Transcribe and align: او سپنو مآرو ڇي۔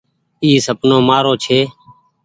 او 0.43 0.49
سپنو 0.65 0.97
مآرو 1.07 1.33
ڇي۔ 1.43 1.59